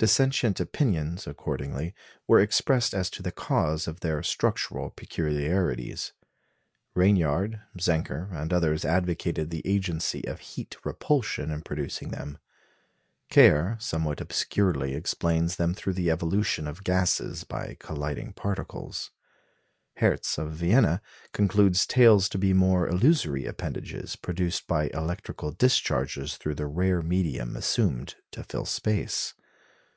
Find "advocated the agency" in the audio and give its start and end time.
8.84-10.24